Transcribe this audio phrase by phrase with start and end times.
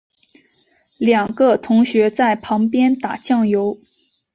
[0.97, 3.77] 两个同学在旁边打醬油